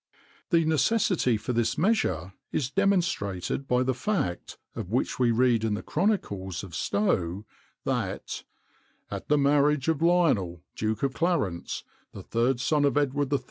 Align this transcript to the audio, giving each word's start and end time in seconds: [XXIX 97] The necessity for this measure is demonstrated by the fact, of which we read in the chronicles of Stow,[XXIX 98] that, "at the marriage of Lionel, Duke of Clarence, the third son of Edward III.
[XXIX 0.47 0.51
97] 0.53 0.59
The 0.69 0.73
necessity 0.73 1.37
for 1.37 1.53
this 1.53 1.77
measure 1.77 2.33
is 2.51 2.71
demonstrated 2.71 3.67
by 3.67 3.83
the 3.83 3.93
fact, 3.93 4.57
of 4.75 4.89
which 4.89 5.19
we 5.19 5.29
read 5.29 5.63
in 5.63 5.75
the 5.75 5.83
chronicles 5.83 6.63
of 6.63 6.73
Stow,[XXIX 6.73 7.45
98] 7.85 7.85
that, 7.85 8.43
"at 9.11 9.27
the 9.27 9.37
marriage 9.37 9.87
of 9.89 10.01
Lionel, 10.01 10.63
Duke 10.75 11.03
of 11.03 11.13
Clarence, 11.13 11.83
the 12.13 12.23
third 12.23 12.59
son 12.59 12.83
of 12.83 12.97
Edward 12.97 13.31
III. 13.31 13.39